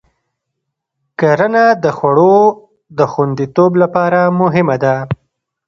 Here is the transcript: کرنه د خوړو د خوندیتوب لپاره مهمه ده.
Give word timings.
کرنه 1.19 1.65
د 1.83 1.85
خوړو 1.97 2.37
د 2.97 2.99
خوندیتوب 3.11 3.71
لپاره 3.81 4.21
مهمه 4.41 4.75
ده. 4.83 4.95